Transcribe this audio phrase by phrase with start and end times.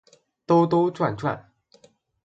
[0.47, 1.53] 兜兜转转